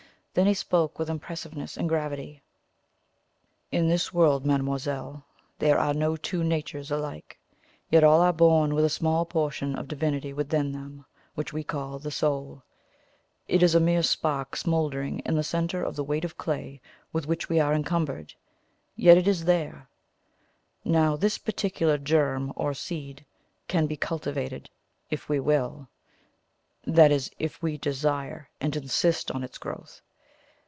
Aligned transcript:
Then 0.33 0.47
he 0.47 0.53
spoke 0.53 0.97
with 0.97 1.09
impressiveness 1.09 1.75
and 1.75 1.89
gravity: 1.89 2.41
"In 3.69 3.89
this 3.89 4.13
world, 4.13 4.45
mademoiselle, 4.45 5.25
there 5.59 5.77
are 5.77 5.93
no 5.93 6.15
two 6.15 6.41
natures 6.41 6.89
alike, 6.89 7.37
yet 7.89 8.01
all 8.01 8.21
are 8.21 8.31
born 8.31 8.73
with 8.73 8.85
a 8.85 8.89
small 8.89 9.25
portion 9.25 9.75
of 9.75 9.89
Divinity 9.89 10.31
within 10.31 10.71
them, 10.71 11.03
which 11.35 11.51
we 11.51 11.65
call 11.65 11.99
the 11.99 12.11
Soul. 12.11 12.63
It 13.49 13.61
is 13.61 13.75
a 13.75 13.81
mere 13.81 14.01
spark 14.03 14.55
smouldering 14.55 15.19
in 15.25 15.35
the 15.35 15.43
centre 15.43 15.83
of 15.83 15.97
the 15.97 16.03
weight 16.05 16.23
of 16.23 16.37
clay 16.37 16.79
with 17.11 17.25
which 17.27 17.49
we 17.49 17.59
are 17.59 17.73
encumbered, 17.73 18.33
yet 18.95 19.17
it 19.17 19.27
is 19.27 19.43
there. 19.43 19.89
Now 20.85 21.17
this 21.17 21.37
particular 21.37 21.97
germ 21.97 22.53
or 22.55 22.73
seed 22.73 23.25
can 23.67 23.85
be 23.85 23.97
cultivated 23.97 24.69
if 25.09 25.27
we 25.27 25.41
will 25.41 25.89
that 26.87 27.11
is, 27.11 27.29
if 27.37 27.61
we 27.61 27.77
desire 27.77 28.49
and 28.61 28.77
insist 28.77 29.29
on 29.31 29.43
its 29.43 29.57
growth. 29.57 30.01